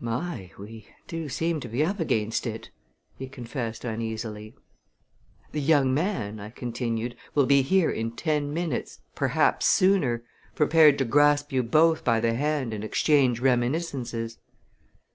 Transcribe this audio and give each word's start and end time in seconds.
"My! 0.00 0.50
We 0.58 0.86
do 1.06 1.30
seem 1.30 1.60
to 1.60 1.68
be 1.68 1.82
up 1.82 1.98
against 1.98 2.46
it!" 2.46 2.68
he 3.16 3.26
confessed 3.26 3.86
uneasily. 3.86 4.54
"The 5.52 5.62
young 5.62 5.94
man," 5.94 6.38
I 6.38 6.50
continued, 6.50 7.16
"will 7.34 7.46
be 7.46 7.62
here 7.62 7.90
in 7.90 8.10
ten 8.10 8.52
minutes 8.52 9.00
perhaps 9.14 9.64
sooner 9.64 10.24
prepared 10.54 10.98
to 10.98 11.06
grasp 11.06 11.52
you 11.52 11.62
both 11.62 12.04
by 12.04 12.20
the 12.20 12.34
hand 12.34 12.74
and 12.74 12.84
exchange 12.84 13.40
reminiscences." 13.40 14.36